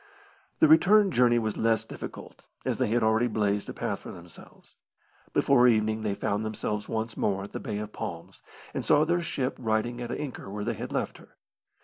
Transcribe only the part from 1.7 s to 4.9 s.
difficult, as they had already blazed a path for themselves.